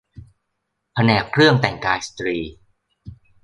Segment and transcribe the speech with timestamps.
[0.93, 2.37] แผนกเครื่องแต่งกายสตรี